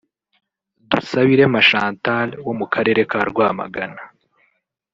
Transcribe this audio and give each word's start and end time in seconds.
Dusabirema 0.89 1.59
Chantal 1.69 2.29
wo 2.45 2.53
mu 2.59 2.65
karere 2.73 3.01
ka 3.09 3.19
Rwamagana 3.29 4.01